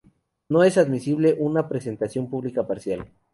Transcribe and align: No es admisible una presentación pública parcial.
No 0.49 0.63
es 0.63 0.79
admisible 0.79 1.35
una 1.37 1.67
presentación 1.69 2.27
pública 2.27 2.65
parcial. 2.65 3.05